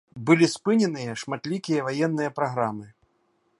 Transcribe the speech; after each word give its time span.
Былі 0.27 0.45
спыненыя 0.53 1.13
шматлікія 1.23 1.85
ваенныя 1.91 2.35
праграмы. 2.39 2.87